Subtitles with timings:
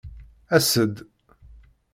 [0.55, 0.95] As-d!